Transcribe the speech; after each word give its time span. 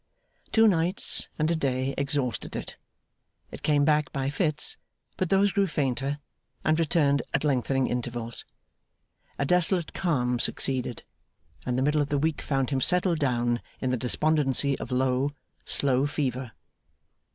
Two 0.51 0.67
nights 0.67 1.29
and 1.37 1.51
a 1.51 1.55
day 1.55 1.93
exhausted 1.95 2.55
it. 2.55 2.75
It 3.51 3.61
came 3.61 3.85
back 3.85 4.11
by 4.11 4.31
fits, 4.31 4.75
but 5.15 5.29
those 5.29 5.51
grew 5.51 5.67
fainter 5.67 6.17
and 6.65 6.79
returned 6.79 7.21
at 7.35 7.43
lengthening 7.43 7.85
intervals. 7.85 8.43
A 9.37 9.45
desolate 9.45 9.93
calm 9.93 10.39
succeeded; 10.39 11.03
and 11.67 11.77
the 11.77 11.83
middle 11.83 12.01
of 12.01 12.09
the 12.09 12.17
week 12.17 12.41
found 12.41 12.71
him 12.71 12.81
settled 12.81 13.19
down 13.19 13.61
in 13.79 13.91
the 13.91 13.95
despondency 13.95 14.75
of 14.79 14.89
low, 14.91 15.33
slow 15.65 16.07
fever. 16.07 16.53